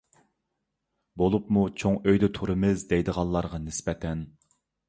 بولۇپمۇ 1.21 1.67
چوڭ 1.83 1.99
ئۆيدە 1.99 2.31
تۇرىمىز 2.39 2.89
دەيدىغانلارغا 2.95 3.63
نىسبەتەن. 3.67 4.29